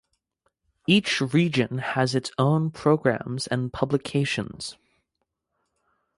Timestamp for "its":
2.15-2.31